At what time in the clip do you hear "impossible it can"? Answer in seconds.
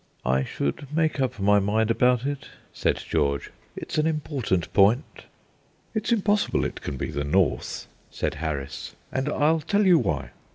6.11-6.97